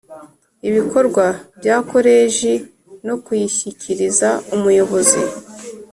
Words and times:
ibikorwa 0.69 1.25
bya 1.59 1.75
Koleji 1.89 2.53
no 3.07 3.15
kuyishyikiriza 3.23 4.29
Umuyobozi 4.55 5.21